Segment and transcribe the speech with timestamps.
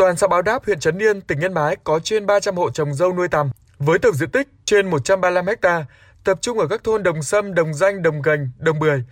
[0.00, 2.94] Toàn xã Báo Đáp, huyện Trấn Yên, tỉnh Yên Bái có trên 300 hộ trồng
[2.94, 5.84] dâu nuôi tằm với tổng diện tích trên 135 ha,
[6.24, 9.02] tập trung ở các thôn Đồng Sâm, Đồng Danh, Đồng Gành, Đồng Bưởi.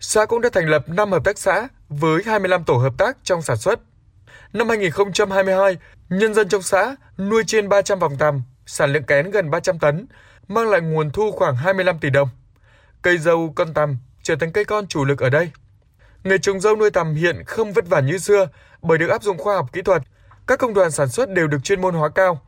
[0.00, 3.42] Xã cũng đã thành lập 5 hợp tác xã với 25 tổ hợp tác trong
[3.42, 3.80] sản xuất.
[4.52, 5.76] Năm 2022,
[6.08, 10.06] nhân dân trong xã nuôi trên 300 vòng tằm, sản lượng kén gần 300 tấn,
[10.48, 12.28] mang lại nguồn thu khoảng 25 tỷ đồng.
[13.02, 15.50] Cây dâu con tằm trở thành cây con chủ lực ở đây.
[16.24, 18.48] Nghề trồng dâu nuôi tằm hiện không vất vả như xưa
[18.82, 20.02] bởi được áp dụng khoa học kỹ thuật.
[20.46, 22.40] Các công đoàn sản xuất đều được chuyên môn hóa cao.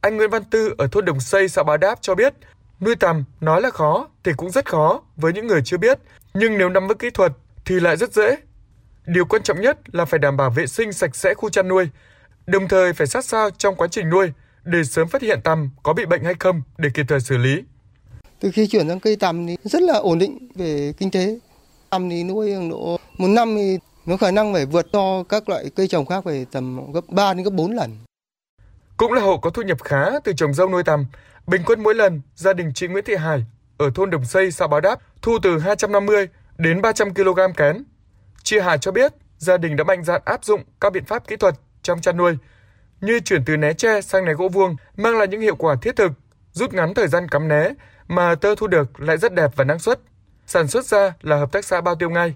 [0.00, 2.34] Anh Nguyễn Văn Tư ở thôn Đồng Xây, xã Bá Đáp cho biết,
[2.80, 5.98] nuôi tằm nói là khó thì cũng rất khó với những người chưa biết,
[6.34, 7.32] nhưng nếu nắm vững kỹ thuật
[7.64, 8.36] thì lại rất dễ.
[9.06, 11.88] Điều quan trọng nhất là phải đảm bảo vệ sinh sạch sẽ khu chăn nuôi,
[12.46, 14.32] đồng thời phải sát sao trong quá trình nuôi
[14.64, 17.62] để sớm phát hiện tằm có bị bệnh hay không để kịp thời xử lý.
[18.40, 21.38] Từ khi chuyển sang cây tằm thì rất là ổn định về kinh tế.
[21.90, 25.70] Tằm thì nuôi độ một năm thì nó khả năng phải vượt to các loại
[25.76, 27.96] cây trồng khác về tầm gấp 3 đến gấp 4 lần.
[28.96, 31.06] Cũng là hộ có thu nhập khá từ trồng dâu nuôi tằm.
[31.46, 33.44] Bình quân mỗi lần, gia đình chị Nguyễn Thị Hải
[33.78, 36.28] ở thôn Đồng Xây, xã Báo Đáp thu từ 250
[36.58, 37.84] đến 300 kg kén.
[38.42, 41.36] Chị Hải cho biết gia đình đã mạnh dạn áp dụng các biện pháp kỹ
[41.36, 42.38] thuật trong chăn nuôi
[43.00, 45.96] như chuyển từ né tre sang né gỗ vuông mang lại những hiệu quả thiết
[45.96, 46.12] thực,
[46.52, 47.70] rút ngắn thời gian cắm né
[48.08, 50.00] mà tơ thu được lại rất đẹp và năng suất.
[50.46, 52.34] Sản xuất ra là hợp tác xã bao tiêu ngay.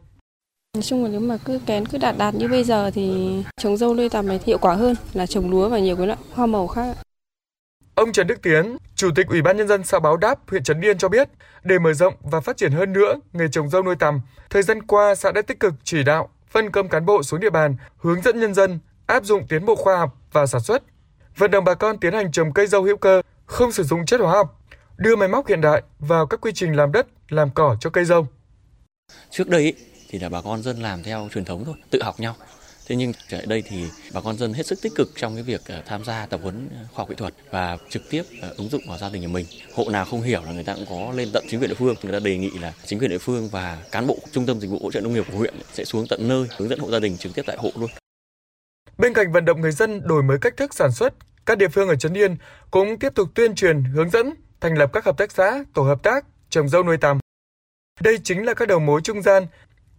[0.75, 3.77] Nói chung là nếu mà cứ kén cứ đạt đạt như bây giờ thì trồng
[3.77, 6.47] dâu nuôi tằm này hiệu quả hơn là trồng lúa và nhiều cái loại hoa
[6.47, 6.97] màu khác.
[7.95, 10.81] Ông Trần Đức Tiến, Chủ tịch Ủy ban nhân dân xã Báo Đáp, huyện Trấn
[10.81, 11.29] Yên cho biết,
[11.65, 14.83] để mở rộng và phát triển hơn nữa nghề trồng dâu nuôi tằm, thời gian
[14.83, 18.23] qua xã đã tích cực chỉ đạo, phân công cán bộ xuống địa bàn, hướng
[18.23, 20.83] dẫn nhân dân áp dụng tiến bộ khoa học và sản xuất,
[21.37, 24.21] vận động bà con tiến hành trồng cây dâu hữu cơ, không sử dụng chất
[24.21, 24.61] hóa học,
[24.97, 28.05] đưa máy móc hiện đại vào các quy trình làm đất, làm cỏ cho cây
[28.05, 28.27] dâu.
[29.31, 29.75] Trước đây
[30.15, 32.37] thì là bà con dân làm theo truyền thống thôi, tự học nhau.
[32.87, 35.61] Thế nhưng ở đây thì bà con dân hết sức tích cực trong cái việc
[35.67, 38.69] ờ, tham gia tập huấn ờ, khoa học kỹ thuật và trực tiếp ờ, ứng
[38.69, 39.47] dụng vào gia đình nhà mình.
[39.75, 41.95] Hộ nào không hiểu là người ta cũng có lên tận chính quyền địa phương,
[42.03, 44.69] người ta đề nghị là chính quyền địa phương và cán bộ trung tâm dịch
[44.69, 46.99] vụ hỗ trợ nông nghiệp của huyện sẽ xuống tận nơi hướng dẫn hộ gia
[46.99, 47.91] đình trực tiếp tại hộ luôn.
[48.99, 51.15] Bên cạnh vận động người dân đổi mới cách thức sản xuất,
[51.47, 52.37] các địa phương ở Trấn Yên
[52.71, 56.03] cũng tiếp tục tuyên truyền, hướng dẫn, thành lập các hợp tác xã, tổ hợp
[56.03, 57.19] tác trồng dâu nuôi tằm.
[58.01, 59.47] Đây chính là các đầu mối trung gian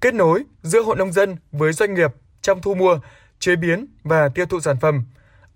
[0.06, 2.12] kết nối giữa hộ nông dân với doanh nghiệp
[2.42, 3.00] trong thu mua,
[3.40, 5.04] chế biến và tiêu thụ sản phẩm.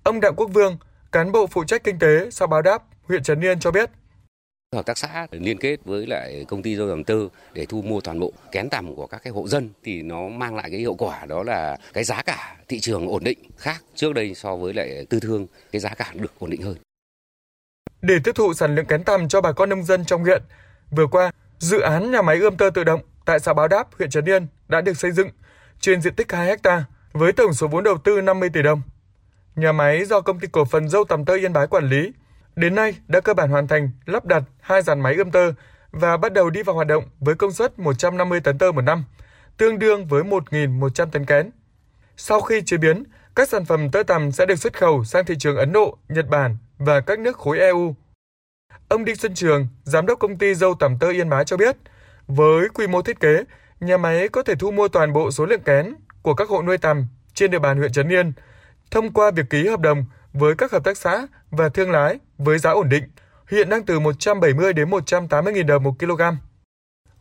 [0.03, 0.77] Ông Đặng Quốc Vương,
[1.11, 3.89] cán bộ phụ trách kinh tế xã Báo Đáp, huyện Trấn Yên cho biết.
[4.75, 8.01] Hợp tác xã liên kết với lại công ty dâu tầm tư để thu mua
[8.01, 10.93] toàn bộ kén tằm của các cái hộ dân thì nó mang lại cái hiệu
[10.93, 14.73] quả đó là cái giá cả thị trường ổn định khác trước đây so với
[14.73, 16.75] lại tư thương cái giá cả được ổn định hơn.
[18.01, 20.41] Để tiêu thụ sản lượng kén tằm cho bà con nông dân trong huyện,
[20.91, 24.09] vừa qua, dự án nhà máy ươm tơ tự động tại xã Báo Đáp, huyện
[24.09, 25.29] Trấn Yên đã được xây dựng
[25.79, 28.81] trên diện tích 2 ha với tổng số vốn đầu tư 50 tỷ đồng.
[29.55, 32.11] Nhà máy do công ty cổ phần dâu tầm tơ Yên Bái quản lý,
[32.55, 35.51] đến nay đã cơ bản hoàn thành lắp đặt hai dàn máy ươm tơ
[35.91, 39.03] và bắt đầu đi vào hoạt động với công suất 150 tấn tơ một năm,
[39.57, 41.49] tương đương với 1.100 tấn kén.
[42.17, 43.03] Sau khi chế biến,
[43.35, 46.27] các sản phẩm tơ tằm sẽ được xuất khẩu sang thị trường Ấn Độ, Nhật
[46.29, 47.95] Bản và các nước khối EU.
[48.87, 51.77] Ông Đinh Xuân Trường, giám đốc công ty dâu tằm tơ Yên Bái cho biết,
[52.29, 53.43] với quy mô thiết kế,
[53.79, 56.77] nhà máy có thể thu mua toàn bộ số lượng kén của các hộ nuôi
[56.77, 58.33] tằm trên địa bàn huyện Trấn Yên
[58.91, 62.59] thông qua việc ký hợp đồng với các hợp tác xã và thương lái với
[62.59, 63.03] giá ổn định,
[63.49, 66.21] hiện đang từ 170 đến 180 000 đồng một kg.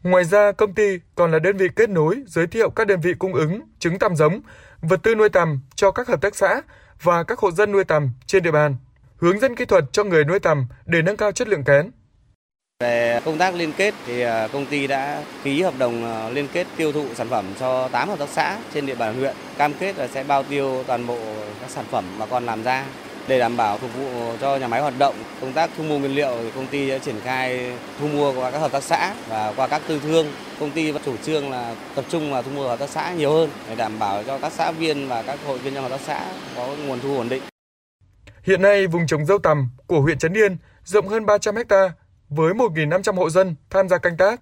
[0.03, 3.15] Ngoài ra, công ty còn là đơn vị kết nối giới thiệu các đơn vị
[3.19, 4.41] cung ứng trứng tằm giống,
[4.83, 6.61] vật tư nuôi tằm cho các hợp tác xã
[7.03, 8.77] và các hộ dân nuôi tằm trên địa bàn,
[9.17, 11.91] hướng dẫn kỹ thuật cho người nuôi tằm để nâng cao chất lượng kén.
[12.85, 16.49] Về công tác liên kết thì à, công ty đã ký hợp đồng à, liên
[16.53, 19.73] kết tiêu thụ sản phẩm cho 8 hợp tác xã trên địa bàn huyện, cam
[19.75, 21.19] kết là sẽ bao tiêu toàn bộ
[21.61, 22.85] các sản phẩm mà con làm ra
[23.29, 25.15] để đảm bảo phục vụ cho nhà máy hoạt động.
[25.41, 28.51] Công tác thu mua nguyên liệu thì công ty đã triển khai thu mua qua
[28.51, 30.27] các hợp tác xã và qua các tư thương.
[30.61, 33.51] Công ty chủ trương là tập trung vào thu mua hợp tác xã nhiều hơn
[33.69, 36.25] để đảm bảo cho các xã viên và các hội viên trong hợp tác xã
[36.57, 37.43] có nguồn thu ổn định.
[38.43, 41.93] Hiện nay, vùng trồng dâu tằm của huyện Trấn Yên rộng hơn 300 hectare
[42.29, 44.41] với 1.500 hộ dân tham gia canh tác.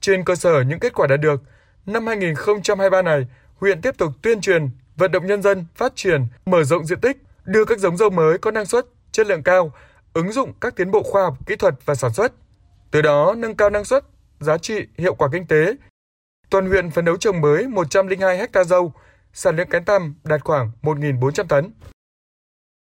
[0.00, 1.42] Trên cơ sở những kết quả đạt được,
[1.86, 6.64] năm 2023 này, huyện tiếp tục tuyên truyền, vận động nhân dân phát triển, mở
[6.64, 9.72] rộng diện tích, đưa các giống dâu mới có năng suất, chất lượng cao,
[10.12, 12.32] ứng dụng các tiến bộ khoa học, kỹ thuật và sản xuất.
[12.90, 14.04] Từ đó nâng cao năng suất,
[14.40, 15.74] giá trị, hiệu quả kinh tế.
[16.50, 18.92] Toàn huyện phấn đấu trồng mới 102 ha dâu,
[19.32, 21.72] sản lượng cánh tăm đạt khoảng 1.400 tấn.